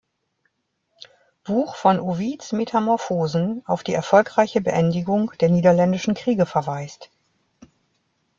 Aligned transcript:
Buch 1.43 1.75
von 1.75 1.99
Ovids 1.99 2.53
Metamorphosen 2.53 3.61
auf 3.67 3.83
die 3.83 3.93
erfolgreiche 3.93 4.59
Beendigung 4.59 5.31
der 5.39 5.49
Niederländischen 5.51 6.15
Kriege 6.15 6.47
verweist. 6.47 7.11